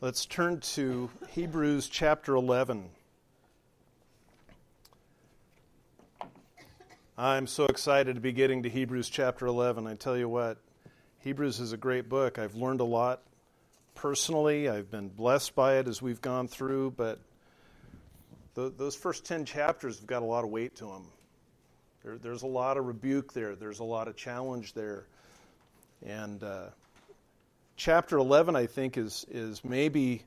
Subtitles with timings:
[0.00, 2.88] Let's turn to Hebrews chapter 11.
[7.18, 9.88] I'm so excited to be getting to Hebrews chapter 11.
[9.88, 10.58] I tell you what,
[11.18, 12.38] Hebrews is a great book.
[12.38, 13.22] I've learned a lot
[13.96, 17.18] personally, I've been blessed by it as we've gone through, but
[18.54, 21.06] the, those first 10 chapters have got a lot of weight to them.
[22.04, 25.06] There, there's a lot of rebuke there, there's a lot of challenge there.
[26.06, 26.66] And uh,
[27.78, 30.24] chapter 11, I think, is, is maybe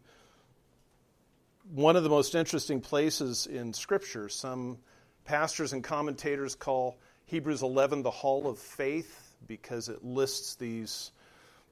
[1.74, 4.30] one of the most interesting places in Scripture.
[4.30, 4.80] Some
[5.26, 11.12] pastors and commentators call Hebrews 11 the Hall of Faith because it lists these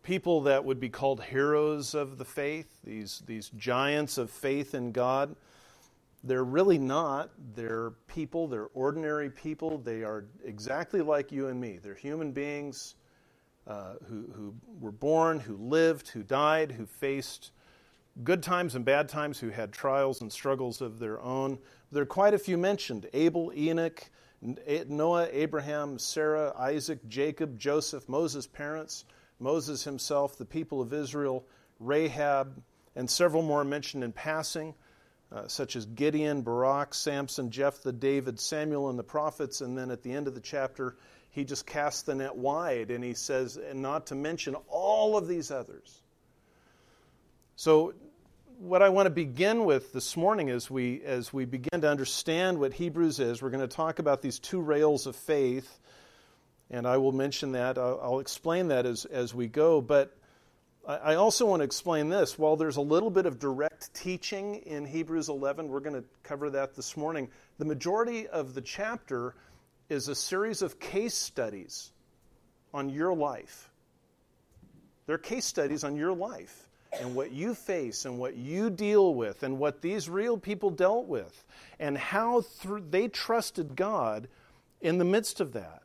[0.04, 4.92] people that would be called heroes of the faith, these, these giants of faith in
[4.92, 5.36] God.
[6.26, 7.30] They're really not.
[7.56, 9.78] They're people, they're ordinary people.
[9.78, 11.80] They are exactly like you and me.
[11.82, 12.96] They're human beings
[13.70, 17.52] uh, who, who were born, who lived, who died, who faced
[18.24, 21.60] good times and bad times, who had trials and struggles of their own.
[21.92, 24.10] There are quite a few mentioned Abel, Enoch,
[24.42, 29.06] Noah, Abraham, Sarah, Isaac, Jacob, Joseph, Moses' parents,
[29.40, 31.46] Moses himself, the people of Israel,
[31.80, 32.62] Rahab,
[32.96, 34.74] and several more mentioned in passing.
[35.32, 39.62] Uh, such as Gideon, Barak, Samson, Jephthah, David, Samuel, and the prophets.
[39.62, 40.96] And then at the end of the chapter,
[41.40, 45.28] he just casts the net wide and he says, and not to mention all of
[45.28, 46.02] these others.
[47.56, 47.94] So,
[48.60, 52.60] what I want to begin with this morning as we, as we begin to understand
[52.60, 55.80] what Hebrews is, we're going to talk about these two rails of faith.
[56.70, 57.78] And I will mention that.
[57.78, 59.80] I'll, I'll explain that as, as we go.
[59.80, 60.14] But
[60.86, 62.38] I also want to explain this.
[62.38, 66.50] While there's a little bit of direct teaching in Hebrews 11, we're going to cover
[66.50, 67.30] that this morning.
[67.60, 69.36] The majority of the chapter
[69.90, 71.92] is a series of case studies
[72.74, 73.70] on your life.
[75.08, 76.70] They're case studies on your life
[77.00, 81.08] and what you face and what you deal with and what these real people dealt
[81.08, 81.44] with
[81.80, 84.28] and how through, they trusted God
[84.82, 85.82] in the midst of that.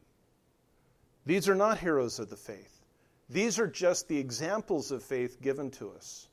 [1.26, 2.84] These are not heroes of the faith.
[3.31, 6.28] These are just the examples of faith given to us.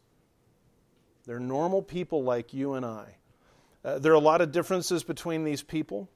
[1.25, 3.15] They're normal people like you and I.
[3.83, 6.09] Uh, there are a lot of differences between these people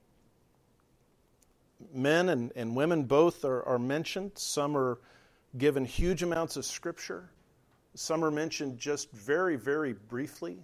[1.94, 4.32] men and, and women both are, are mentioned.
[4.36, 5.00] Some are
[5.58, 7.30] given huge amounts of scripture,
[7.96, 10.58] some are mentioned just very, very briefly.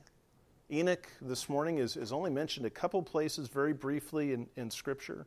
[0.72, 5.26] Enoch this morning is, is only mentioned a couple places very briefly in, in Scripture.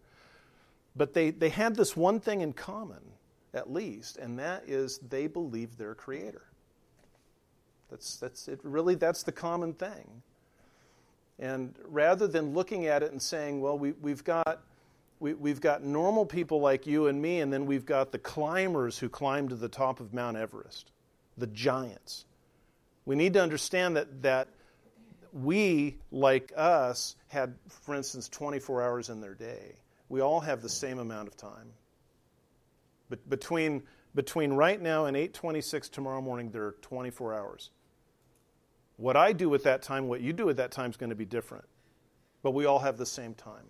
[0.97, 3.03] But they, they had this one thing in common,
[3.53, 6.43] at least, and that is they believed their Creator.
[7.91, 10.23] That's, that's it, really, that's the common thing.
[11.39, 14.63] And rather than looking at it and saying, well, we, we've got
[15.21, 18.99] we, we've got normal people like you and me, and then we've got the climbers
[18.99, 20.91] who climb to the top of Mount Everest,
[21.37, 22.25] the giants.
[23.05, 24.49] We need to understand that, that
[25.33, 29.77] we, like us, had, for instance, 24 hours in their day.
[30.09, 31.73] We all have the same amount of time.
[33.09, 33.83] But between,
[34.15, 37.71] between right now and 8:26 tomorrow morning, there are 24 hours.
[38.97, 41.17] What I do with that time, what you do with that time is going to
[41.17, 41.65] be different.
[42.43, 43.67] But we all have the same time.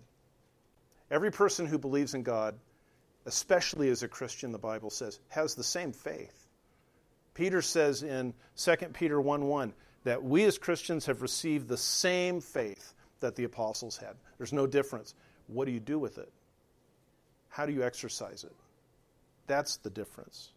[1.11, 2.55] Every person who believes in God,
[3.25, 6.47] especially as a Christian, the Bible says, has the same faith.
[7.33, 9.73] Peter says in 2 Peter 1 1
[10.05, 14.15] that we as Christians have received the same faith that the apostles had.
[14.37, 15.13] There's no difference.
[15.47, 16.31] What do you do with it?
[17.49, 18.55] How do you exercise it?
[19.47, 20.51] That's the difference.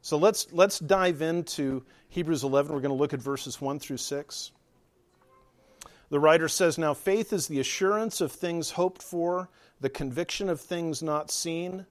[0.00, 2.72] So let's, let's dive into Hebrews 11.
[2.72, 4.52] We're going to look at verses 1 through 6.
[6.12, 9.48] The writer says, Now faith is the assurance of things hoped for,
[9.80, 11.86] the conviction of things not seen.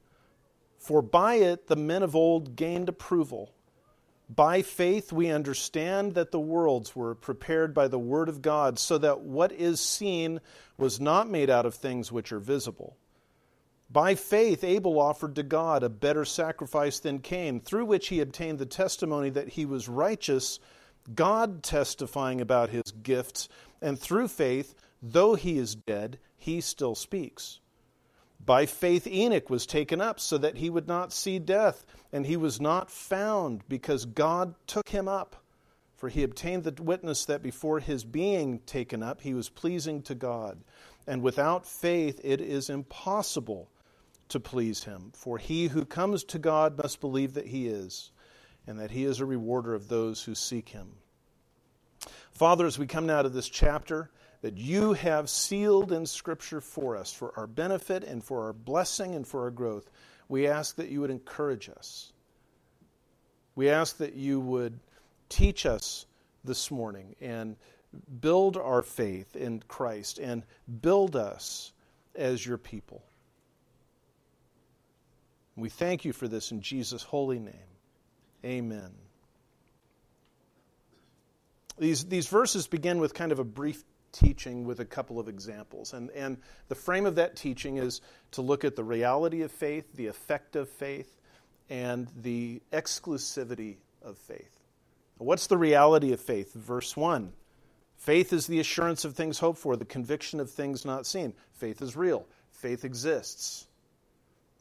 [0.77, 3.51] For by it the men of old gained approval.
[4.29, 8.99] By faith we understand that the worlds were prepared by the word of God, so
[8.99, 10.39] that what is seen
[10.77, 12.97] was not made out of things which are visible.
[13.89, 18.59] By faith Abel offered to God a better sacrifice than Cain, through which he obtained
[18.59, 20.59] the testimony that he was righteous,
[21.15, 23.50] God testifying about his gifts
[23.81, 27.60] and through faith, though he is dead, he still speaks.
[28.44, 32.38] By faith, Enoch was taken up so that he would not see death, and he
[32.38, 35.36] was not found because God took him up.
[35.95, 40.16] For he obtained the witness that before his being taken up, he was pleasing to
[40.16, 40.63] God.
[41.06, 43.69] And without faith, it is impossible
[44.30, 45.12] to please him.
[45.13, 48.12] For he who comes to God must believe that he is,
[48.66, 50.94] and that he is a rewarder of those who seek him.
[52.41, 54.09] Father, as we come now to this chapter
[54.41, 59.13] that you have sealed in Scripture for us, for our benefit and for our blessing
[59.13, 59.91] and for our growth,
[60.27, 62.11] we ask that you would encourage us.
[63.53, 64.79] We ask that you would
[65.29, 66.07] teach us
[66.43, 67.57] this morning and
[68.21, 70.41] build our faith in Christ and
[70.81, 71.73] build us
[72.15, 73.03] as your people.
[75.55, 77.53] We thank you for this in Jesus' holy name.
[78.43, 78.89] Amen.
[81.81, 85.94] These, these verses begin with kind of a brief teaching with a couple of examples.
[85.94, 86.38] And, and
[86.68, 88.01] the frame of that teaching is
[88.33, 91.19] to look at the reality of faith, the effect of faith,
[91.72, 94.60] and the exclusivity of faith.
[95.18, 96.54] What's the reality of faith?
[96.54, 97.33] Verse 1
[97.98, 101.34] Faith is the assurance of things hoped for, the conviction of things not seen.
[101.54, 103.66] Faith is real, faith exists.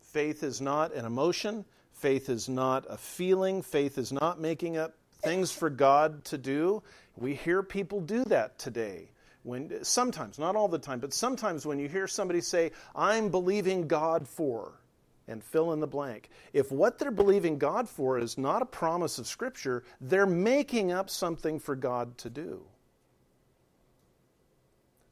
[0.00, 4.94] Faith is not an emotion, faith is not a feeling, faith is not making up
[5.22, 6.82] things for God to do.
[7.16, 9.10] We hear people do that today.
[9.42, 13.88] When sometimes, not all the time, but sometimes when you hear somebody say, "I'm believing
[13.88, 14.80] God for,"
[15.26, 16.28] and fill in the blank.
[16.52, 21.08] If what they're believing God for is not a promise of Scripture, they're making up
[21.08, 22.66] something for God to do.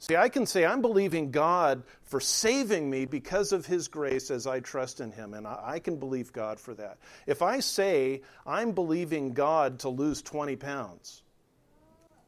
[0.01, 4.47] See, I can say I'm believing God for saving me because of His grace as
[4.47, 6.99] I trust in Him, and I, can believe God for that.
[7.27, 11.23] If I say I'm believing God to lose 20 pounds,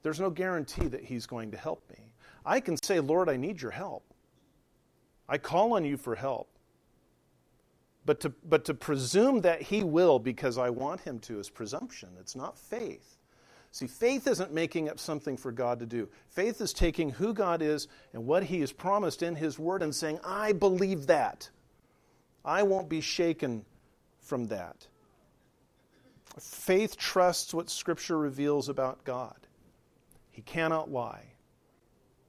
[0.02, 2.12] there's no guarantee that He's going to help me.
[2.44, 4.02] I can say, Lord, I need your help.
[5.28, 6.48] I call on you for help.
[8.04, 12.08] But to, but to presume that He will because I want Him to is presumption,
[12.18, 13.19] it's not faith.
[13.72, 16.08] See, faith isn't making up something for God to do.
[16.28, 19.94] Faith is taking who God is and what He has promised in His Word and
[19.94, 21.48] saying, I believe that.
[22.44, 23.64] I won't be shaken
[24.20, 24.86] from that.
[26.38, 29.36] Faith trusts what Scripture reveals about God.
[30.30, 31.24] He cannot lie.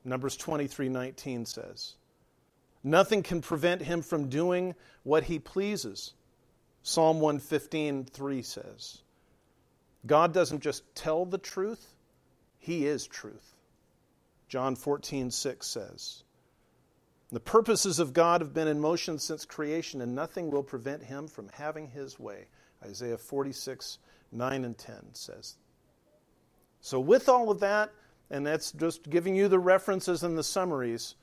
[0.04, 1.96] Numbers 23 19 says,
[2.84, 6.14] Nothing can prevent him from doing what he pleases.
[6.84, 9.02] Psalm 115 3 says,
[10.06, 11.94] God doesn't just tell the truth,
[12.60, 13.56] He is truth.
[14.48, 16.24] John 14, 6 says,
[17.32, 21.28] The purposes of God have been in motion since creation, and nothing will prevent Him
[21.28, 22.48] from having His way.
[22.84, 24.00] Isaiah 46,
[24.32, 25.58] 9 and 10 says.
[26.82, 27.92] So, with all of that,
[28.32, 31.16] and that's just giving you the references and the summaries,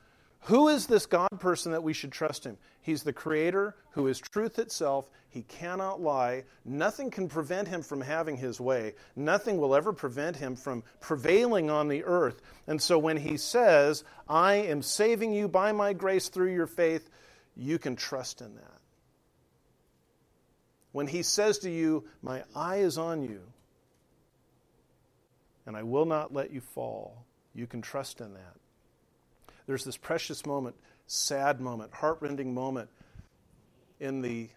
[0.43, 2.57] who is this God person that we should trust him?
[2.81, 5.11] He's the creator who is truth itself.
[5.29, 6.45] He cannot lie.
[6.65, 8.95] Nothing can prevent him from having his way.
[9.15, 12.41] Nothing will ever prevent him from prevailing on the earth.
[12.67, 17.11] And so when he says, I am saving you by my grace through your faith,
[17.57, 18.81] you can trust in that.
[20.93, 23.43] When he says to you, My eye is on you,
[25.67, 28.57] and I will not let you fall, you can trust in that
[29.69, 30.75] there's this precious moment,
[31.07, 32.89] sad moment, heartrending moment
[34.01, 34.49] in the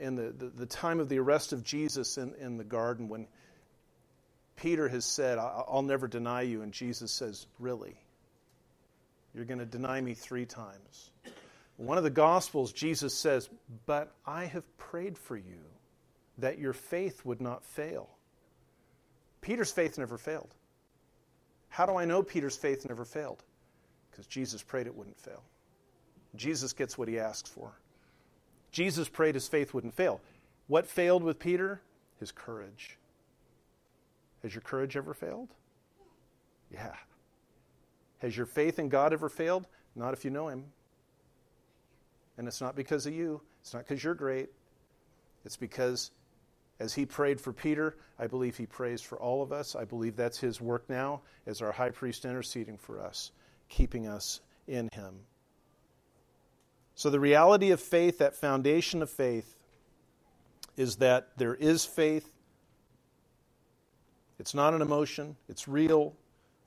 [0.00, 3.28] in the, the, the, time of the arrest of Jesus in, in the garden when
[4.56, 6.62] Peter has said, I'll never deny you.
[6.62, 7.96] And Jesus says, Really?
[9.34, 11.10] You're going to deny me three times.
[11.76, 13.48] One of the Gospels, Jesus says,
[13.86, 15.62] But I have prayed for you
[16.38, 18.10] that your faith would not fail.
[19.40, 20.52] Peter's faith never failed.
[21.68, 23.44] How do I know Peter's faith never failed?
[24.18, 25.44] Because Jesus prayed it wouldn't fail.
[26.34, 27.70] Jesus gets what he asks for.
[28.72, 30.20] Jesus prayed his faith wouldn't fail.
[30.66, 31.80] What failed with Peter?
[32.18, 32.98] His courage.
[34.42, 35.50] Has your courage ever failed?
[36.68, 36.94] Yeah.
[38.18, 39.68] Has your faith in God ever failed?
[39.94, 40.64] Not if you know him.
[42.38, 44.48] And it's not because of you, it's not because you're great.
[45.44, 46.10] It's because
[46.80, 49.76] as he prayed for Peter, I believe he prays for all of us.
[49.76, 53.30] I believe that's his work now as our high priest interceding for us
[53.68, 55.20] keeping us in Him.
[56.94, 59.54] So, the reality of faith, that foundation of faith,
[60.76, 62.28] is that there is faith.
[64.38, 66.14] It's not an emotion, it's real.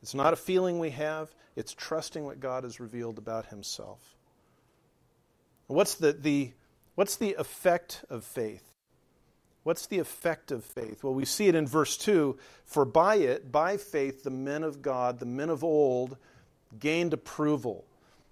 [0.01, 3.99] It's not a feeling we have, it's trusting what God has revealed about Himself.
[5.67, 6.51] What's the, the,
[6.95, 8.63] what's the effect of faith?
[9.63, 11.03] What's the effect of faith?
[11.03, 14.81] Well, we see it in verse 2 For by it, by faith, the men of
[14.81, 16.17] God, the men of old,
[16.79, 17.85] gained approval.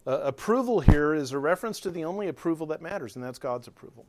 [0.07, 3.67] Uh, approval here is a reference to the only approval that matters, and that's God's
[3.67, 4.05] approval.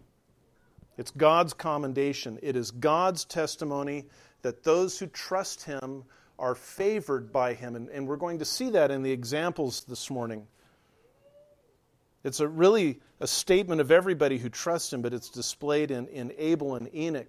[0.96, 2.38] It's God's commendation.
[2.42, 4.06] It is God's testimony
[4.42, 6.04] that those who trust Him
[6.38, 7.76] are favored by Him.
[7.76, 10.46] And, and we're going to see that in the examples this morning.
[12.22, 16.32] It's a really a statement of everybody who trusts Him, but it's displayed in, in
[16.36, 17.28] Abel and Enoch.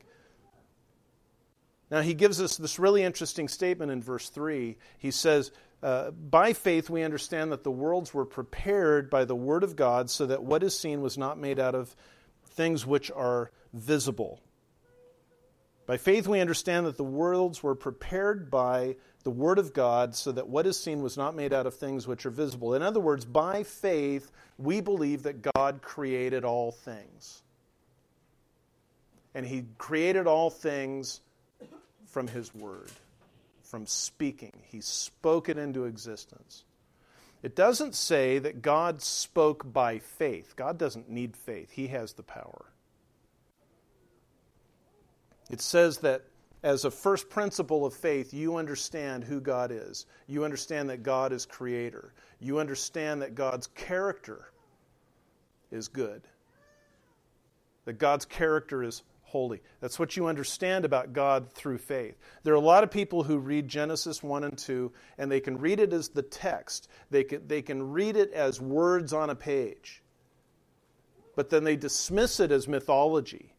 [1.90, 4.78] Now, he gives us this really interesting statement in verse 3.
[4.98, 5.52] He says,
[5.84, 10.10] uh, by faith, we understand that the worlds were prepared by the Word of God
[10.10, 11.96] so that what is seen was not made out of
[12.46, 14.40] things which are visible.
[15.88, 20.32] By faith, we understand that the worlds were prepared by the Word of God so
[20.32, 22.76] that what is seen was not made out of things which are visible.
[22.76, 27.42] In other words, by faith, we believe that God created all things.
[29.34, 31.22] And He created all things
[32.06, 32.92] from His Word,
[33.72, 34.52] from speaking.
[34.64, 36.66] He spoke it into existence.
[37.42, 40.56] It doesn't say that God spoke by faith.
[40.58, 42.66] God doesn't need faith, He has the power.
[45.50, 46.24] It says that
[46.64, 50.06] as a first principle of faith, you understand who God is.
[50.28, 52.14] You understand that God is creator.
[52.40, 54.52] You understand that God's character
[55.72, 56.22] is good,
[57.86, 59.02] that God's character is
[59.32, 59.62] holy.
[59.80, 62.18] That's what you understand about God through faith.
[62.44, 65.58] There are a lot of people who read Genesis 1 and 2, and they can
[65.58, 69.36] read it as the text, they can, they can read it as words on a
[69.36, 70.04] page,
[71.36, 73.56] but then they dismiss it as mythology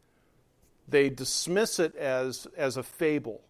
[0.88, 3.42] they dismiss it as, as a fable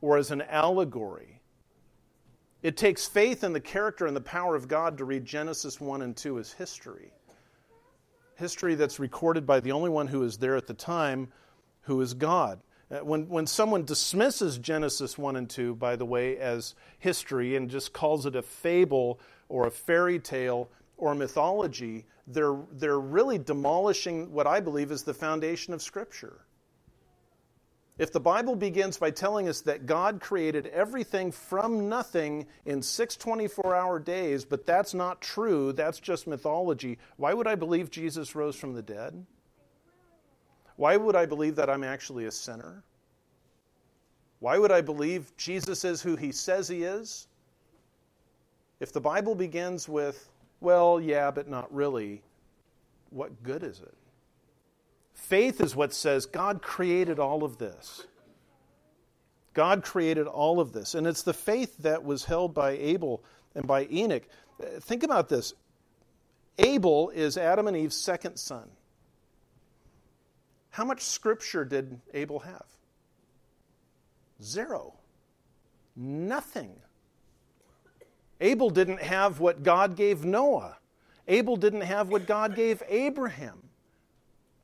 [0.00, 1.40] or as an allegory.
[2.62, 6.02] It takes faith in the character and the power of God to read Genesis 1
[6.02, 7.12] and 2 as history.
[8.36, 11.28] History that's recorded by the only one who is there at the time,
[11.82, 12.60] who is God.
[12.90, 17.70] Uh, when, when someone dismisses Genesis 1 and 2, by the way, as history and
[17.70, 24.30] just calls it a fable or a fairy tale or mythology, they're, they're really demolishing
[24.32, 26.40] what I believe is the foundation of Scripture.
[27.98, 33.16] If the Bible begins by telling us that God created everything from nothing in six
[33.16, 38.34] 24 hour days, but that's not true, that's just mythology, why would I believe Jesus
[38.34, 39.26] rose from the dead?
[40.76, 42.82] Why would I believe that I'm actually a sinner?
[44.40, 47.28] Why would I believe Jesus is who he says he is?
[48.80, 50.28] If the Bible begins with,
[50.60, 52.22] well, yeah, but not really,
[53.10, 53.94] what good is it?
[55.14, 58.06] Faith is what says God created all of this.
[59.54, 60.94] God created all of this.
[60.94, 63.22] And it's the faith that was held by Abel
[63.54, 64.22] and by Enoch.
[64.80, 65.54] Think about this
[66.58, 68.70] Abel is Adam and Eve's second son.
[70.70, 72.64] How much scripture did Abel have?
[74.42, 74.94] Zero.
[75.94, 76.72] Nothing.
[78.40, 80.78] Abel didn't have what God gave Noah.
[81.28, 83.62] Abel didn't have what God gave Abraham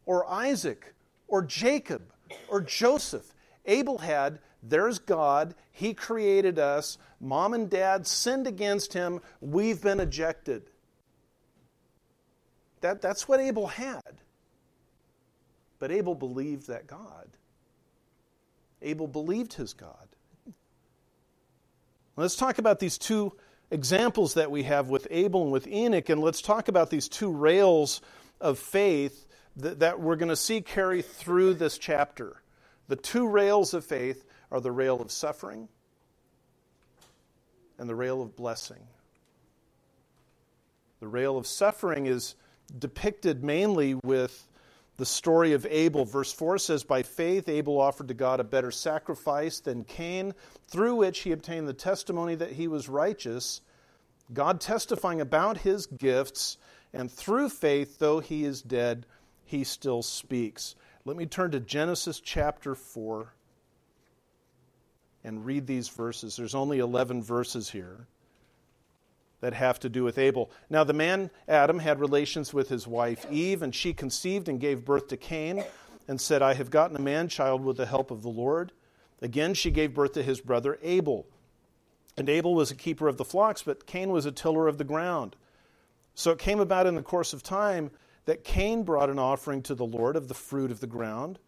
[0.09, 0.95] or Isaac
[1.29, 2.11] or Jacob
[2.49, 3.35] or Joseph.
[3.67, 10.01] Abel had, there's God, he created us, mom and dad sinned against him, we've been
[10.01, 10.63] ejected.
[12.81, 14.23] That, that's what Abel had.
[15.79, 17.29] But Abel believed that God.
[18.81, 20.09] Abel believed his God.
[22.17, 23.35] Let's talk about these two
[23.71, 27.31] examples that we have with Abel and with Enoch, and let's talk about these two
[27.31, 28.01] rails
[28.41, 29.27] of faith
[29.59, 32.43] that, that we're going to see carry through this chapter.
[32.89, 35.69] The two rails of faith are the rail of suffering
[37.79, 38.83] and the rail of blessing.
[41.01, 42.35] The rail of suffering is
[42.77, 44.49] depicted mainly with
[44.97, 46.05] the story of Abel.
[46.05, 50.35] Verse 4 says, By faith, Abel offered to God a better sacrifice than Cain,
[50.67, 53.61] through which he obtained the testimony that he was righteous,
[54.33, 56.59] God testifying about his gifts,
[56.93, 59.07] and through faith, though he is dead,
[59.49, 60.75] he still speaks.
[61.07, 63.33] Let me turn to Genesis chapter 4
[65.25, 66.37] and read these verses.
[66.37, 68.07] There's only 11 verses here
[69.41, 70.51] that have to do with Abel.
[70.69, 74.85] Now, the man Adam had relations with his wife Eve, and she conceived and gave
[74.85, 75.65] birth to Cain
[76.07, 78.73] and said, I have gotten a man child with the help of the Lord.
[79.23, 81.27] Again, she gave birth to his brother Abel.
[82.19, 84.85] And Abel was a keeper of the flocks, but Cain was a tiller of the
[84.85, 85.37] ground.
[86.15, 87.91] So it came about in the course of time
[88.29, 91.39] that Cain brought an offering to the Lord of the fruit of the ground.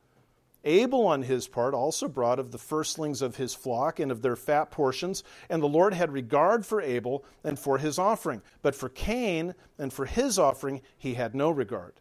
[0.64, 4.34] Abel, on his part, also brought of the firstlings of his flock and of their
[4.34, 8.40] fat portions, and the Lord had regard for Abel and for his offering.
[8.62, 12.00] But for Cain and for his offering he had no regard.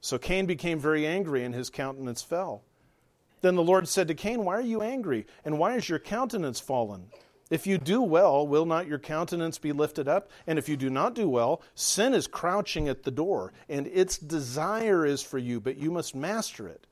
[0.00, 2.64] So Cain became very angry, and his countenance fell.
[3.42, 6.58] Then the Lord said to Cain, Why are you angry, and why is your countenance
[6.58, 7.10] fallen?
[7.50, 10.30] If you do well, will not your countenance be lifted up?
[10.46, 14.16] And if you do not do well, sin is crouching at the door, and its
[14.16, 16.86] desire is for you, but you must master it.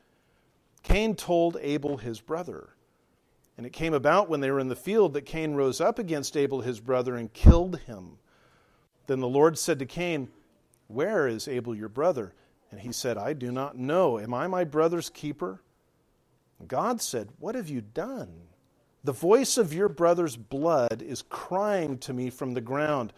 [0.82, 2.70] Cain told Abel his brother.
[3.56, 6.36] And it came about when they were in the field that Cain rose up against
[6.36, 8.18] Abel his brother and killed him.
[9.06, 10.28] Then the Lord said to Cain,
[10.88, 12.34] Where is Abel your brother?
[12.70, 14.18] And he said, I do not know.
[14.18, 15.62] Am I my brother's keeper?
[16.66, 18.47] God said, What have you done?
[19.08, 23.14] The voice of your brother's blood is crying to me from the ground.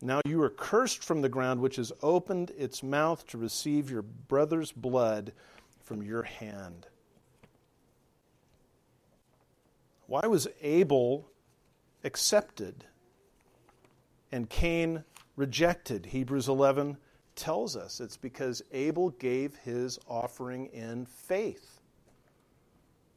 [0.00, 4.02] Now you are cursed from the ground, which has opened its mouth to receive your
[4.02, 5.32] brother's blood
[5.80, 6.86] from your hand.
[10.06, 11.28] Why was Abel
[12.04, 12.84] accepted
[14.30, 15.02] and Cain
[15.34, 16.06] rejected?
[16.06, 16.98] Hebrews 11
[17.34, 21.71] tells us it's because Abel gave his offering in faith.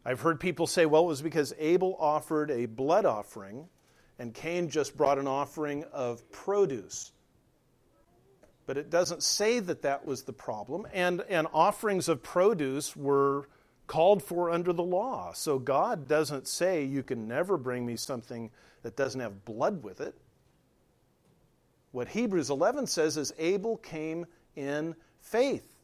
[0.06, 3.68] I've heard people say, well, it was because Abel offered a blood offering
[4.20, 7.12] and Cain just brought an offering of produce.
[8.68, 10.88] But it doesn't say that that was the problem.
[10.94, 13.48] And, and offerings of produce were
[13.88, 15.34] called for under the law.
[15.34, 18.52] So God doesn't say you can never bring me something
[18.84, 20.16] that doesn't have blood with it.
[21.92, 25.75] What Hebrews 11 says is Abel came in faith.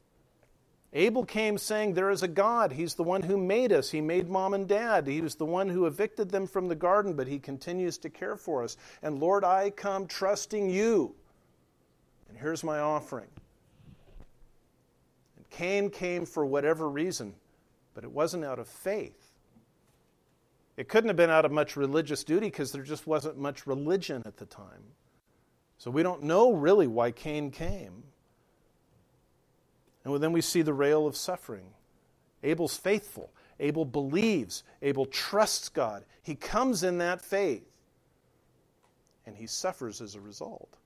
[0.94, 2.74] Abel came saying, There is a God.
[2.74, 3.90] He's the one who made us.
[3.90, 5.08] He made mom and dad.
[5.08, 8.36] He was the one who evicted them from the garden, but He continues to care
[8.36, 8.76] for us.
[9.02, 11.16] And Lord, I come trusting you.
[12.28, 13.30] And here's my offering.
[15.38, 17.36] And Cain came for whatever reason,
[17.94, 19.32] but it wasn't out of faith.
[20.76, 24.24] It couldn't have been out of much religious duty because there just wasn't much religion
[24.26, 24.84] at the time.
[25.78, 28.04] So we don't know really why Cain came.
[30.04, 31.66] And then we see the rail of suffering.
[32.44, 33.32] Abel's faithful.
[33.60, 34.64] Abel believes.
[34.82, 36.04] Abel trusts God.
[36.24, 37.68] He comes in that faith.
[39.26, 40.78] And he suffers as a result.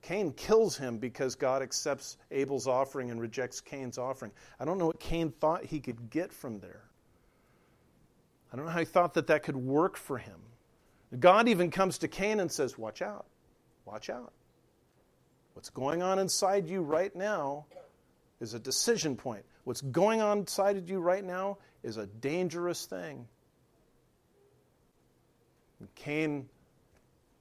[0.00, 4.32] Cain kills him because God accepts Abel's offering and rejects Cain's offering.
[4.58, 6.82] I don't know what Cain thought he could get from there.
[8.52, 10.40] I don't know how he thought that that could work for him.
[11.20, 13.26] God even comes to Cain and says, Watch out.
[13.84, 14.32] Watch out.
[15.54, 17.66] What's going on inside you right now
[18.42, 19.44] is a decision point.
[19.62, 23.28] What's going on inside of you right now is a dangerous thing.
[25.78, 26.48] And Cain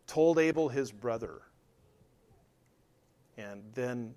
[0.05, 1.41] told Abel his brother,
[3.35, 4.13] and then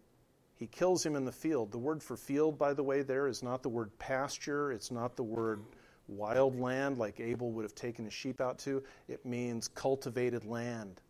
[0.57, 1.73] he kills him in the field.
[1.73, 5.17] The word for field, by the way, there is not the word pasture, it's not
[5.17, 5.63] the word
[6.07, 11.01] wild land like Abel would have taken his sheep out to, it means cultivated land.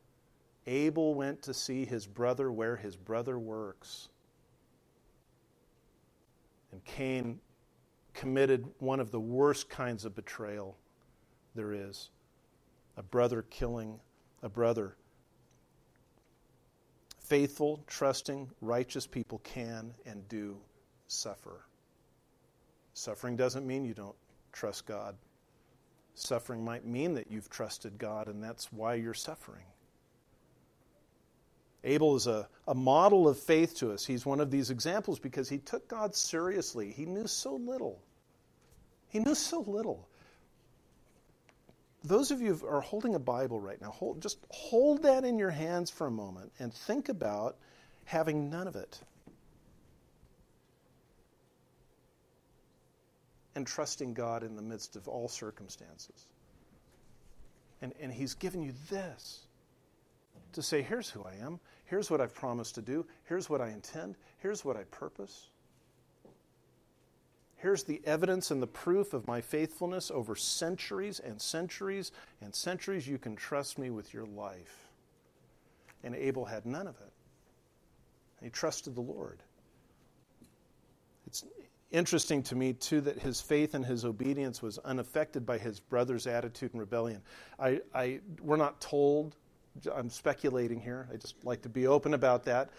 [0.69, 4.09] Abel went to see his brother where his brother works.
[6.75, 7.39] And Cain
[8.15, 10.77] committed one of the worst kinds of betrayal
[11.55, 12.11] there is
[12.97, 14.01] a brother killing
[14.43, 14.97] a brother.
[17.21, 20.57] Faithful, trusting, righteous people can and do
[21.07, 21.65] suffer.
[22.93, 24.17] Suffering doesn't mean you don't
[24.51, 25.15] trust God.
[26.17, 29.67] Suffering might mean that you've trusted God and that's why you're suffering.
[31.85, 34.05] Abel is a, a model of faith to us.
[34.05, 36.91] He's one of these examples because he took God seriously.
[36.91, 38.01] He knew so little.
[39.09, 40.09] He knew so little.
[42.03, 45.39] Those of you who are holding a Bible right now, hold, just hold that in
[45.39, 47.57] your hands for a moment and think about
[48.05, 48.99] having none of it.
[53.55, 56.27] And trusting God in the midst of all circumstances.
[57.81, 59.44] And, and He's given you this
[60.55, 61.61] to say, here's who I am.
[61.85, 63.07] Here's what I've promised to do.
[63.25, 64.17] Here's what I intend.
[64.39, 65.49] Here's what I purpose.
[67.57, 72.13] Here's the evidence and the proof of my faithfulness over centuries and centuries
[72.43, 73.09] and centuries.
[73.09, 74.89] You can trust me with your life.
[76.03, 77.13] And Abel had none of it.
[78.43, 79.39] He trusted the Lord.
[81.27, 81.45] It's
[81.91, 86.27] interesting to me, too, that his faith and his obedience was unaffected by his brother's
[86.27, 87.23] attitude and rebellion.
[87.59, 89.37] I, I, we're not told
[89.95, 91.09] I'm speculating here.
[91.13, 92.71] I just like to be open about that.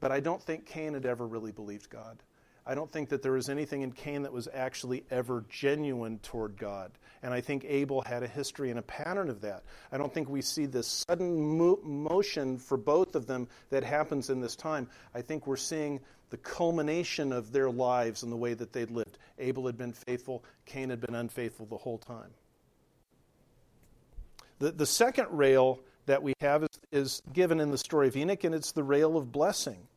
[0.00, 2.22] But I don't think Cain had ever really believed God.
[2.66, 6.56] I don't think that there was anything in Cain that was actually ever genuine toward
[6.56, 6.92] God.
[7.22, 9.64] And I think Abel had a history and a pattern of that.
[9.92, 14.30] I don't think we see this sudden mo- motion for both of them that happens
[14.30, 14.88] in this time.
[15.14, 19.18] I think we're seeing the culmination of their lives and the way that they'd lived.
[19.38, 22.30] Abel had been faithful, Cain had been unfaithful the whole time.
[24.58, 28.44] The, the second rail that we have is, is given in the story of Enoch,
[28.44, 29.88] and it's the rail of blessing.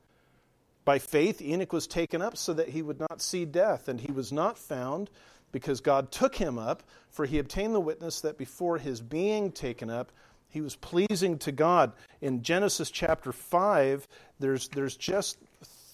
[0.85, 4.11] By faith, Enoch was taken up so that he would not see death, and he
[4.11, 5.09] was not found
[5.51, 9.89] because God took him up, for he obtained the witness that before his being taken
[9.89, 10.11] up,
[10.49, 11.93] he was pleasing to God.
[12.21, 14.07] In Genesis chapter 5,
[14.39, 15.37] there's, there's just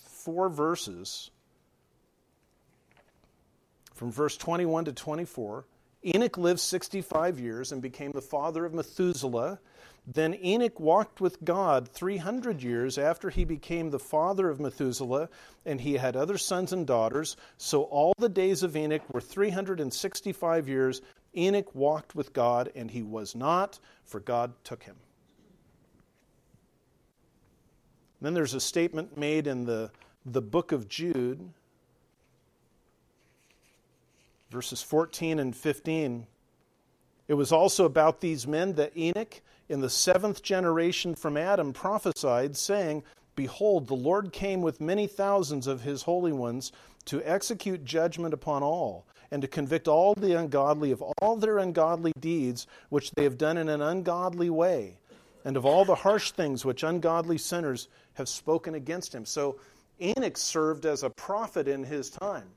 [0.08, 1.32] four verses
[3.93, 5.65] from verse 21 to 24.
[6.06, 9.60] Enoch lived 65 years and became the father of Methuselah.
[10.06, 15.30] Then Enoch walked with God 300 years after he became the father of Methuselah,
[15.66, 17.38] and he had other sons and daughters.
[17.58, 21.02] So all the days of Enoch were 365 years.
[21.36, 24.98] Enoch walked with God, and he was not, for God took him.
[28.24, 29.92] Then there's a statement made in the,
[30.26, 31.50] the book of Jude,
[34.50, 36.28] verses 14 and 15
[37.28, 42.56] It was also about these men that Enoch, in the seventh generation from Adam, prophesied,
[42.58, 43.04] saying,
[43.36, 46.71] Behold, the Lord came with many thousands of his holy ones
[47.06, 52.13] to execute judgment upon all, and to convict all the ungodly of all their ungodly
[52.19, 54.97] deeds which they have done in an ungodly way,
[55.43, 59.26] and of all the harsh things which ungodly sinners have spoken against him.
[59.26, 59.58] So
[59.99, 62.49] Enoch served as a prophet in his time,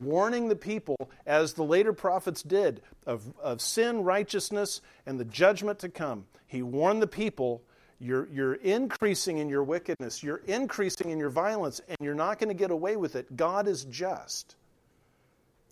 [0.00, 5.78] warning the people, as the later prophets did, of, of sin, righteousness, and the judgment
[5.80, 6.26] to come.
[6.46, 7.62] He warned the people
[7.98, 12.48] you're, you're increasing in your wickedness, you're increasing in your violence, and you're not going
[12.48, 13.36] to get away with it.
[13.36, 14.56] God is just.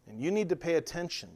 [0.08, 1.28] And you need to pay attention.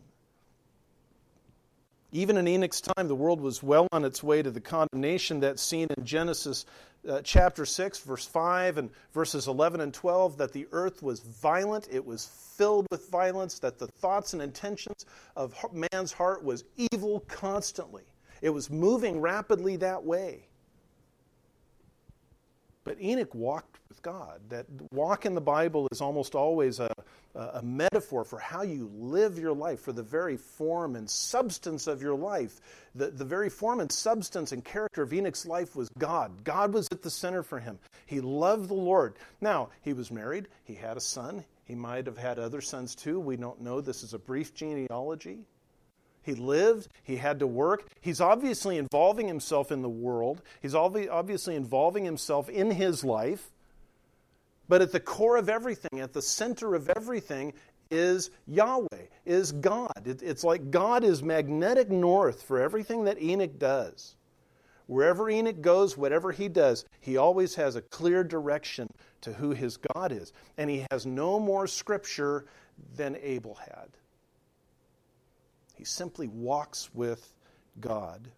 [2.11, 5.62] Even in Enoch's time, the world was well on its way to the condemnation that's
[5.62, 6.64] seen in Genesis
[7.09, 11.87] uh, chapter 6, verse 5, and verses 11 and 12 that the earth was violent,
[11.90, 15.05] it was filled with violence, that the thoughts and intentions
[15.37, 15.55] of
[15.92, 18.05] man's heart was evil constantly.
[18.40, 20.47] It was moving rapidly that way.
[22.85, 24.40] But Enoch walked with God.
[24.49, 26.90] That walk in the Bible is almost always a,
[27.35, 32.03] a metaphor for how you live your life, for the very form and substance of
[32.03, 32.61] your life.
[32.95, 36.45] The, the very form and substance and character of Enoch's life was God.
[36.45, 37.79] God was at the center for him.
[38.07, 39.17] He loved the Lord.
[39.41, 41.45] Now, he was married, he had a son.
[41.64, 43.21] He might have had other sons too.
[43.21, 43.83] We don't know.
[43.83, 45.41] This is a brief genealogy.
[46.23, 47.87] He lived, he had to work.
[48.01, 53.51] He's obviously involving himself in the world, he's obviously involving himself in his life.
[54.68, 57.54] But at the core of everything, at the center of everything,
[57.90, 59.92] is Yahweh, is God.
[60.04, 64.16] it's like God is magnetic north for everything that Enoch does.
[64.87, 68.88] Wherever Enoch goes, whatever he does, he always has a clear direction
[69.20, 70.33] to who his God is.
[70.57, 72.46] And he has no more scripture
[72.96, 73.88] than Abel had.
[75.76, 77.35] He simply walks with
[77.81, 78.28] God.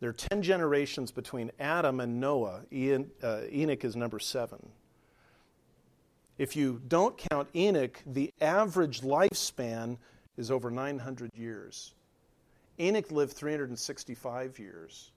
[0.00, 2.62] There are 10 generations between Adam and Noah.
[2.72, 4.70] Uh, Enoch is number seven.
[6.38, 9.98] If you don't count Enoch, the average lifespan
[10.36, 11.94] is over 900 years.
[12.78, 15.10] Enoch lived 365 years.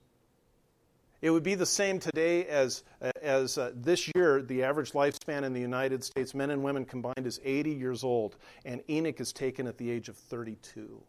[1.20, 2.82] It would be the same today as,
[3.22, 7.24] as uh, this year, the average lifespan in the United States, men and women combined,
[7.24, 11.00] is 80 years old, and Enoch is taken at the age of 32.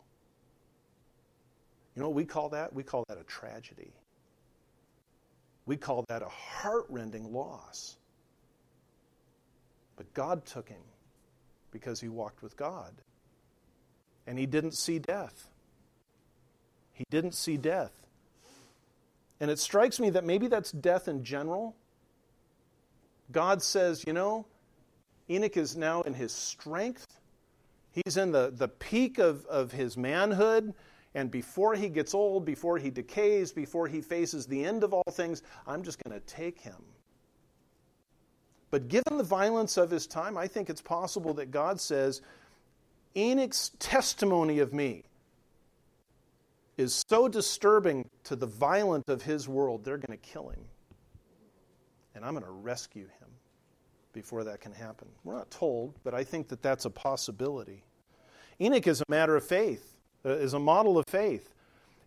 [1.96, 2.74] You know what we call that?
[2.74, 3.94] We call that a tragedy.
[5.66, 7.98] We call that a heartrending loss.
[9.96, 10.82] But God took him
[11.72, 12.94] because he walked with God.
[14.26, 15.50] And he didn't see death.
[16.94, 17.92] He didn't see death.
[19.40, 21.76] And it strikes me that maybe that's death in general.
[23.32, 24.46] God says, you know,
[25.30, 27.20] Enoch is now in his strength.
[27.92, 30.74] He's in the, the peak of, of his manhood.
[31.16, 35.04] And before he gets old, before he decays, before he faces the end of all
[35.12, 36.82] things, I'm just going to take him.
[38.72, 42.22] But given the violence of his time, I think it's possible that God says,
[43.16, 45.04] Enoch's testimony of me,
[46.78, 50.66] is so disturbing to the violent of his world, they're going to kill him.
[52.16, 53.28] And I'm going to rescue him
[54.12, 55.08] before that can happen.
[55.24, 57.84] We're not told, but I think that that's a possibility.
[58.60, 59.93] Enoch is a matter of faith,
[60.26, 61.54] Uh, is a model of faith.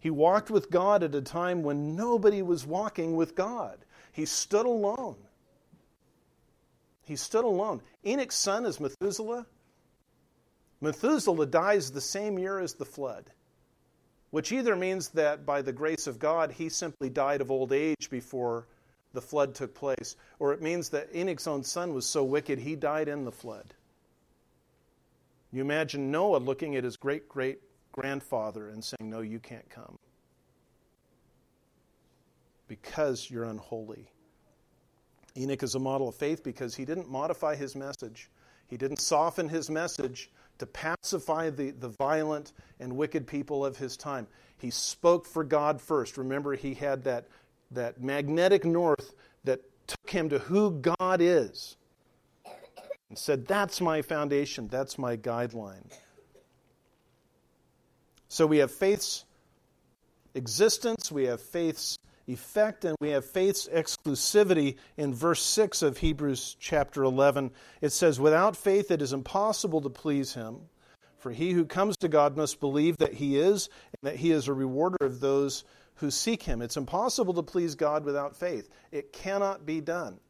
[0.00, 3.78] He walked with God at a time when nobody was walking with God.
[4.12, 5.16] He stood alone.
[7.02, 7.82] He stood alone.
[8.04, 9.46] Enoch's son is Methuselah.
[10.80, 13.30] Methuselah dies the same year as the flood
[14.30, 18.10] which either means that by the grace of God, he simply died of old age
[18.10, 18.66] before
[19.14, 22.76] the flood took place, or it means that Enoch's own son was so wicked he
[22.76, 23.72] died in the flood.
[25.52, 27.60] You imagine Noah looking at his great great
[27.96, 29.98] grandfather and saying, No, you can't come
[32.68, 34.10] because you're unholy.
[35.36, 38.30] Enoch is a model of faith because he didn't modify his message,
[38.68, 43.96] he didn't soften his message to pacify the, the violent and wicked people of his
[43.96, 44.26] time.
[44.56, 46.16] He spoke for God first.
[46.16, 47.26] Remember, he had that,
[47.70, 51.76] that magnetic north that took him to who God is
[53.10, 55.92] and said, That's my foundation, that's my guideline.
[58.28, 59.24] So we have faith's
[60.34, 66.56] existence, we have faith's effect, and we have faith's exclusivity in verse 6 of Hebrews
[66.58, 67.52] chapter 11.
[67.80, 70.56] It says, Without faith it is impossible to please him.
[71.18, 73.68] For he who comes to God must believe that he is,
[74.00, 75.64] and that he is a rewarder of those
[75.96, 76.62] who seek him.
[76.62, 78.68] It's impossible to please God without faith.
[78.92, 80.20] It cannot be done.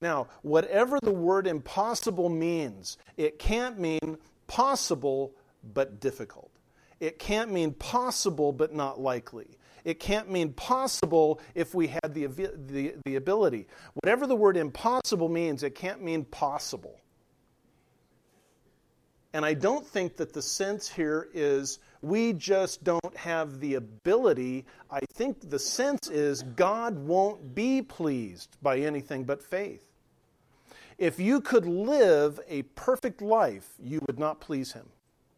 [0.00, 5.34] Now, whatever the word impossible means, it can't mean possible
[5.74, 6.49] but difficult.
[7.00, 9.48] It can't mean possible but not likely.
[9.84, 13.66] It can't mean possible if we had the, the, the ability.
[13.94, 17.00] Whatever the word impossible means, it can't mean possible.
[19.32, 24.66] And I don't think that the sense here is we just don't have the ability.
[24.90, 29.86] I think the sense is God won't be pleased by anything but faith.
[30.98, 34.88] If you could live a perfect life, you would not please Him.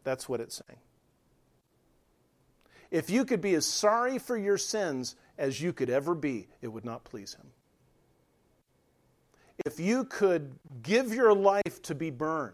[0.04, 0.80] That's what it's saying.
[2.92, 6.68] If you could be as sorry for your sins as you could ever be, it
[6.68, 7.46] would not please Him.
[9.64, 10.52] If you could
[10.82, 12.52] give your life to be burned,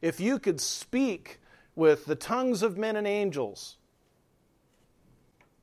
[0.00, 1.38] if you could speak
[1.76, 3.76] with the tongues of men and angels,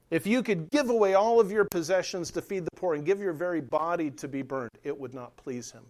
[0.09, 3.19] if you could give away all of your possessions to feed the poor and give
[3.19, 5.83] your very body to be burned, it would not please him.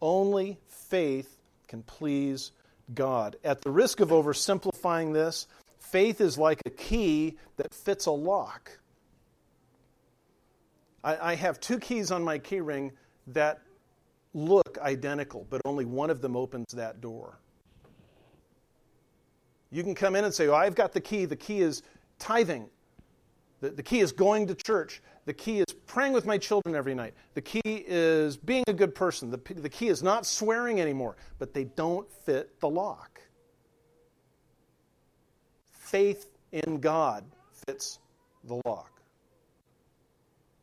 [0.00, 1.36] Only faith
[1.68, 2.52] can please
[2.94, 3.36] God.
[3.44, 5.46] At the risk of oversimplifying this,
[5.92, 8.80] faith is like a key that fits a lock.
[11.04, 12.92] I, I have two keys on my key ring
[13.28, 13.60] that
[14.34, 17.38] look identical, but only one of them opens that door.
[19.70, 21.26] You can come in and say, oh, I've got the key.
[21.26, 21.82] The key is
[22.18, 22.68] tithing.
[23.60, 25.02] The, the key is going to church.
[25.24, 27.14] The key is praying with my children every night.
[27.34, 29.30] The key is being a good person.
[29.30, 31.16] The, the key is not swearing anymore.
[31.38, 33.21] But they don't fit the lock.
[35.92, 37.22] Faith in God
[37.66, 37.98] fits
[38.44, 39.02] the lock.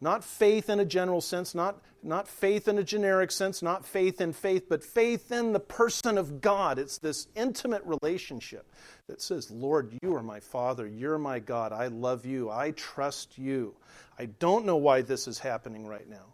[0.02, 4.22] Not faith in a general sense, not, not faith in a generic sense, not faith
[4.22, 6.80] in faith, but faith in the person of God.
[6.80, 8.66] It's this intimate relationship
[9.06, 13.38] that says, Lord, you are my Father, you're my God, I love you, I trust
[13.38, 13.76] you.
[14.18, 16.26] I don't know why this is happening right now.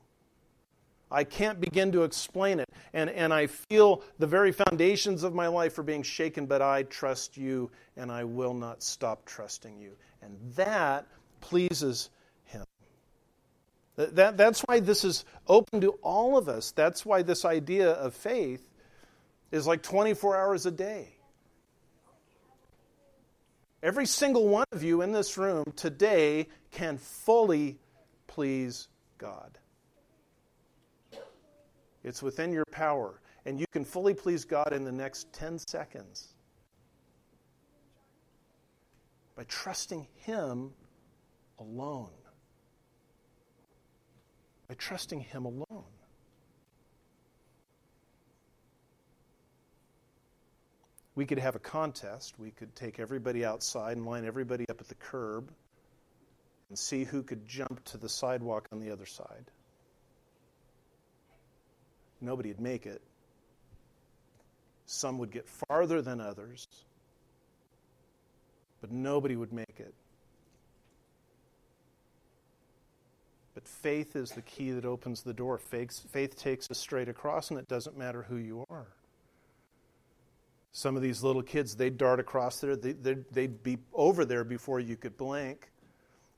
[1.12, 2.70] I can't begin to explain it.
[2.94, 6.84] And, and I feel the very foundations of my life are being shaken, but I
[6.84, 9.91] trust you and I will not stop trusting you.
[10.22, 11.06] And that
[11.41, 12.10] pleases
[12.46, 12.65] him.
[13.96, 16.72] that, that's why this is open to all of us.
[16.72, 18.68] That's why this idea of faith
[19.52, 21.10] is like 24 hours a day.
[23.84, 27.78] Every single one of you in this room today can fully
[28.26, 28.88] please
[29.20, 29.60] God.
[32.06, 36.30] It's within your power, and you can fully please God in the next 10 seconds
[39.36, 40.72] by trusting Him
[41.60, 42.10] alone
[44.68, 45.86] by trusting Him alone.
[51.15, 52.38] We could have a contest.
[52.38, 55.50] We could take everybody outside and line everybody up at the curb
[56.70, 59.52] and see who could jump to the sidewalk on the other side.
[62.21, 63.01] Nobody would make it.
[64.86, 66.67] Some would get farther than others,
[68.82, 69.93] but nobody would make it.
[73.56, 75.58] But faith is the key that opens the door.
[75.58, 78.88] Faith, faith takes us straight across, and it doesn't matter who you are.
[80.73, 84.82] Some of these little kids, they'd dart across there, they'd, they'd be over there before
[84.82, 85.71] you could blink.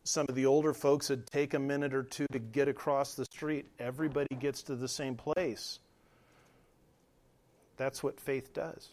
[0.07, 3.25] Some of the older folks would take a minute or two to get across the
[3.25, 3.65] street.
[3.77, 5.79] Everybody gets to the same place.
[7.75, 8.87] That's what faith does.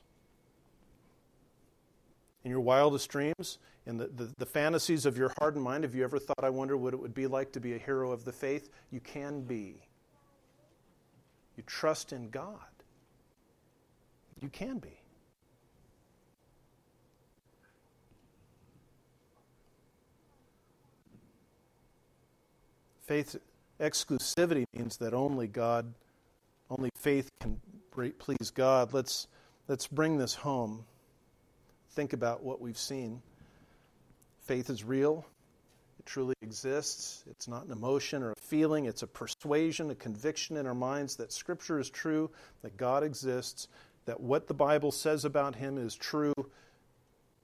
[2.42, 5.94] In your wildest dreams, in the, the, the, fantasies of your heart and mind, have
[5.94, 8.24] you ever thought, I wonder what it would be like to be a hero of
[8.24, 8.68] the faith?
[8.90, 9.86] You can be.
[11.56, 12.58] You trust in God.
[14.42, 15.03] You can be.
[23.06, 23.36] Faith
[23.80, 25.92] exclusivity means that only God,
[26.70, 27.60] only faith can
[28.18, 28.92] please God.
[28.92, 29.28] Let's,
[29.68, 30.84] let's bring this home.
[31.90, 33.20] Think about what we've seen.
[34.40, 35.26] Faith is real.
[35.98, 37.24] It truly exists.
[37.30, 41.16] It's not an emotion or a feeling, it's a persuasion, a conviction in our minds
[41.16, 42.30] that Scripture is true,
[42.62, 43.68] that God exists,
[44.06, 46.34] that what the Bible says about Him is true,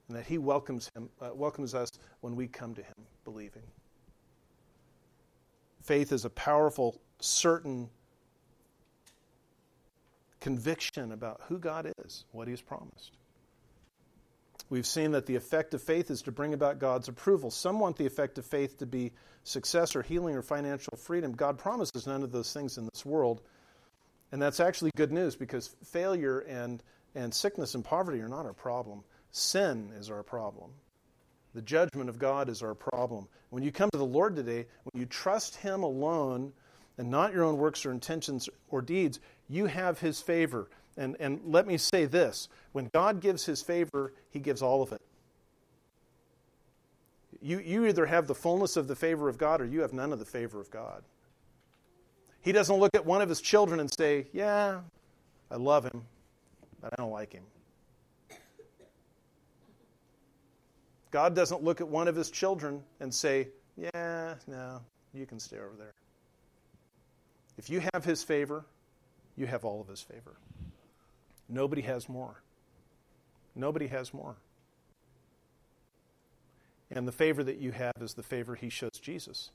[0.08, 1.90] and that He welcomes, him, uh, welcomes us
[2.22, 2.94] when we come to Him
[3.24, 3.62] believing.
[5.80, 7.88] Faith is a powerful, certain
[10.40, 13.12] conviction about who God is, what He has promised.
[14.70, 17.50] We've seen that the effect of faith is to bring about God's approval.
[17.50, 19.12] Some want the effect of faith to be
[19.42, 21.32] success or healing or financial freedom.
[21.32, 23.42] God promises none of those things in this world.
[24.30, 26.82] And that's actually good news because failure and,
[27.16, 29.02] and sickness and poverty are not our problem.
[29.32, 30.70] Sin is our problem.
[31.54, 33.28] The judgment of God is our problem.
[33.50, 36.52] When you come to the Lord today, when you trust Him alone
[36.98, 40.68] and not your own works or intentions or deeds, you have His favor.
[40.96, 44.92] And, and let me say this when God gives his favor, he gives all of
[44.92, 45.00] it.
[47.40, 50.12] You, you either have the fullness of the favor of God or you have none
[50.12, 51.02] of the favor of God.
[52.42, 54.80] He doesn't look at one of his children and say, Yeah,
[55.50, 56.02] I love him,
[56.80, 57.44] but I don't like him.
[61.10, 64.80] God doesn't look at one of his children and say, Yeah, no,
[65.12, 65.94] you can stay over there.
[67.58, 68.64] If you have his favor,
[69.36, 70.36] you have all of his favor.
[71.48, 72.42] Nobody has more.
[73.54, 74.36] Nobody has more.
[76.90, 79.50] And the favor that you have is the favor he shows Jesus.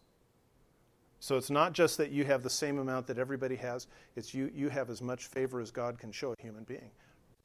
[1.20, 4.52] So it's not just that you have the same amount that everybody has, it's you,
[4.54, 6.92] you have as much favor as God can show a human being.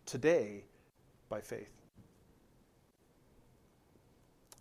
[0.07, 0.65] Today,
[1.29, 1.80] by faith.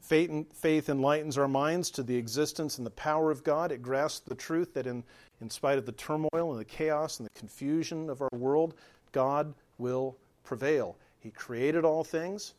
[0.09, 3.71] Faith, enlightens our minds to the existence and the power of God.
[3.71, 5.03] It grasps the truth that, in,
[5.39, 8.73] in spite of the turmoil and the chaos and the confusion of our world,
[9.11, 10.97] God will prevail.
[11.19, 12.55] He created all things.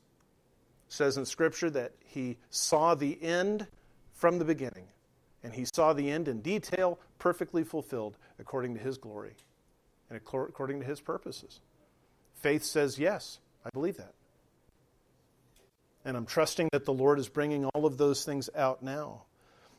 [0.87, 3.67] It says in Scripture that He saw the end
[4.13, 4.87] from the beginning,
[5.43, 9.35] and He saw the end in detail, perfectly fulfilled according to His glory
[10.09, 11.59] and according to His purposes.
[12.37, 14.15] Faith says, Yes, I believe that.
[16.05, 19.23] And I'm trusting that the Lord is bringing all of those things out now.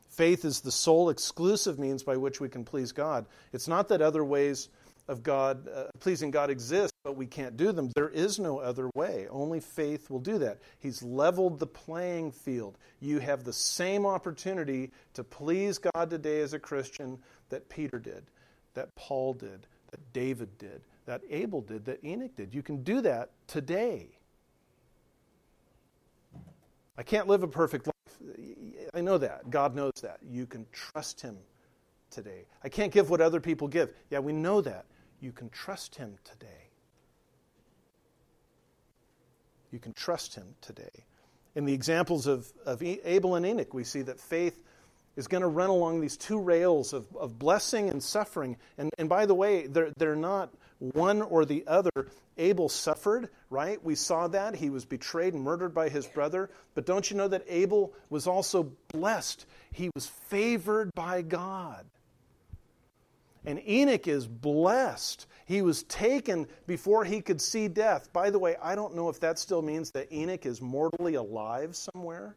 [0.10, 3.26] Faith is the sole exclusive means by which we can please God.
[3.54, 4.70] It's not that other ways
[5.08, 7.92] of God, uh, pleasing God exist, but we can't do them.
[7.96, 9.28] There is no other way.
[9.30, 10.60] Only faith will do that.
[10.80, 12.78] He's leveled the playing field.
[13.00, 17.18] You have the same opportunity to please God today as a Christian
[17.50, 18.24] that Peter did,
[18.74, 22.54] that Paul did, that David did, that Abel did, that Enoch did.
[22.54, 24.10] You can do that today.
[27.02, 28.92] I can't live a perfect life.
[28.94, 29.50] I know that.
[29.50, 30.20] God knows that.
[30.30, 31.36] You can trust Him
[32.12, 32.46] today.
[32.64, 33.92] I can't give what other people give.
[34.12, 34.86] Yeah, we know that.
[35.20, 36.70] You can trust Him today.
[39.72, 41.06] You can trust Him today.
[41.56, 44.62] In the examples of, of Abel and Enoch, we see that faith
[45.16, 48.58] is going to run along these two rails of, of blessing and suffering.
[48.78, 51.92] And, and by the way, they're, they're not one or the other.
[52.38, 53.84] Abel suffered, right?
[53.84, 54.56] We saw that.
[54.56, 56.50] He was betrayed and murdered by his brother.
[56.74, 59.46] But don't you know that Abel was also blessed?
[59.72, 61.86] He was favored by God.
[63.46, 65.26] And Enoch is blessed.
[65.46, 68.14] He was taken before he could see death.
[68.14, 71.76] By the way, I don't know if that still means that Enoch is mortally alive
[71.76, 72.36] somewhere,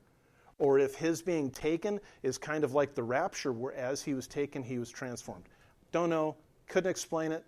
[0.58, 4.26] or if his being taken is kind of like the rapture, where as he was
[4.26, 5.44] taken, he was transformed.
[5.92, 6.36] Don't know.
[6.68, 7.44] Couldn't explain it.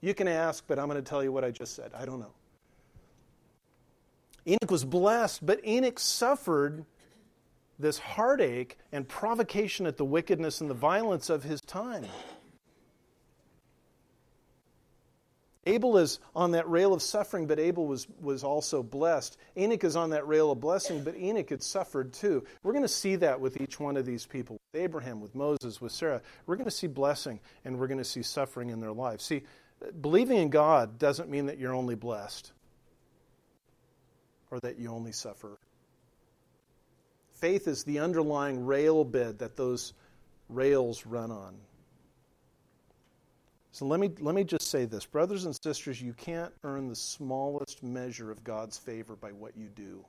[0.00, 1.92] You can ask, but I'm going to tell you what I just said.
[1.96, 2.32] I don't know.
[4.46, 6.84] Enoch was blessed, but Enoch suffered
[7.78, 12.06] this heartache and provocation at the wickedness and the violence of his time.
[15.66, 19.36] Abel is on that rail of suffering, but Abel was, was also blessed.
[19.56, 22.44] Enoch is on that rail of blessing, but Enoch had suffered too.
[22.62, 25.80] We're going to see that with each one of these people with Abraham, with Moses,
[25.80, 26.22] with Sarah.
[26.46, 29.24] We're going to see blessing and we're going to see suffering in their lives.
[29.24, 29.42] See,
[30.00, 32.52] believing in God doesn't mean that you're only blessed
[34.50, 35.58] or that you only suffer.
[37.34, 39.92] Faith is the underlying rail bed that those
[40.48, 41.54] rails run on.
[43.72, 45.04] So let me, let me just say this.
[45.04, 49.68] Brothers and sisters, you can't earn the smallest measure of God's favor by what you
[49.68, 50.04] do,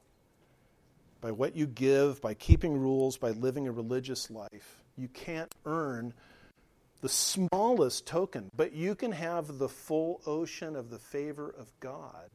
[1.22, 4.84] by what you give, by keeping rules, by living a religious life.
[4.98, 6.14] You can't earn
[7.02, 12.30] the smallest token, but you can have the full ocean of the favor of God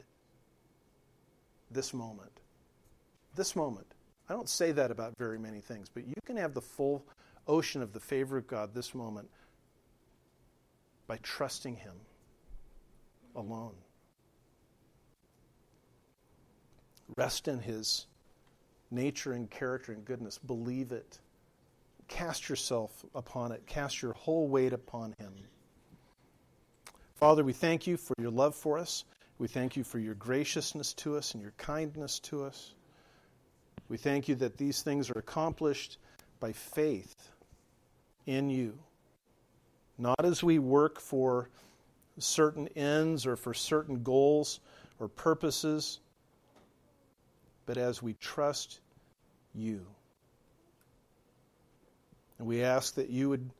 [1.70, 2.40] this moment.
[3.34, 3.86] This moment.
[4.28, 7.04] I don't say that about very many things, but you can have the full
[7.46, 9.28] ocean of the favor of God this moment
[11.06, 11.94] by trusting Him
[13.34, 13.74] alone.
[17.16, 18.06] Rest in His
[18.90, 20.38] nature and character and goodness.
[20.38, 21.18] Believe it.
[22.08, 25.32] Cast yourself upon it, cast your whole weight upon Him.
[27.14, 29.04] Father, we thank you for your love for us.
[29.38, 32.74] We thank you for your graciousness to us and your kindness to us.
[33.88, 35.98] We thank you that these things are accomplished
[36.40, 37.14] by faith
[38.26, 38.78] in you,
[39.98, 41.48] not as we work for
[42.18, 44.60] certain ends or for certain goals
[44.98, 46.00] or purposes,
[47.66, 48.80] but as we trust
[49.54, 49.86] you.
[52.38, 53.50] And we ask that you would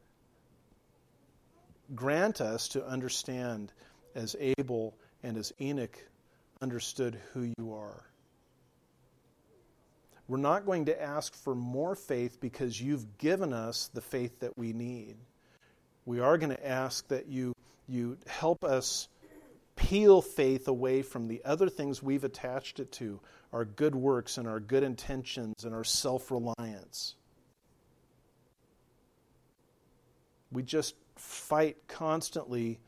[1.95, 3.73] grant us to understand
[4.15, 5.99] as Abel and as Enoch
[6.61, 8.05] understood who you are.
[10.27, 14.57] We're not going to ask for more faith because you've given us the faith that
[14.57, 15.17] we need.
[16.07, 17.55] We are going to ask that you,
[17.89, 19.09] you help us
[19.77, 23.21] peel faith away from the other things we've attached it to
[23.53, 27.15] our good works and our good intentions and our self reliance.
[30.53, 32.79] We just fight constantly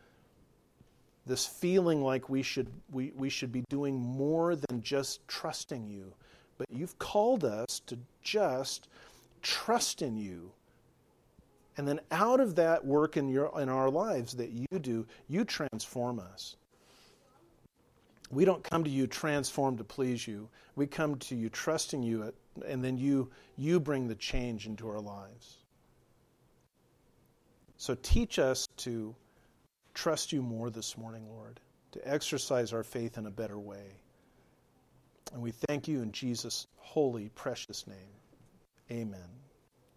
[1.27, 6.13] this feeling like we should, we, we should be doing more than just trusting you.
[6.59, 8.89] But you've called us to just
[9.43, 10.53] trust in you.
[11.77, 15.45] And then out of that work in, your, in our lives that you do, you
[15.45, 16.57] transform us.
[18.31, 20.49] We don't come to you transformed to please you.
[20.75, 22.33] We come to you trusting you,
[22.67, 25.59] and then you, you bring the change into our lives.
[27.77, 29.15] So teach us to
[29.95, 31.61] trust you more this morning, Lord,
[31.93, 34.01] to exercise our faith in a better way.
[35.33, 37.97] And we thank you in Jesus' holy, precious name.
[38.91, 39.46] Amen.